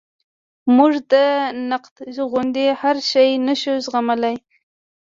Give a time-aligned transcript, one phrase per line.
[0.75, 1.13] موږ د
[1.71, 1.95] نقد
[2.29, 4.35] غوندې هر شی نشو زغملی.